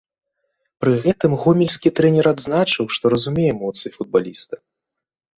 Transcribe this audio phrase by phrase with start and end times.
[0.83, 4.55] Пры гэтым гомельскі трэнер адзначыў, што разумее эмоцыі футбаліста.